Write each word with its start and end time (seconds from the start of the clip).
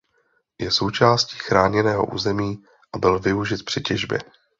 Je 0.59 0.71
součástí 0.71 1.35
chráněného 1.37 2.05
území 2.05 2.63
a 2.93 2.97
byl 2.97 3.19
využit 3.19 3.65
při 3.65 3.81
těžbě. 3.81 4.19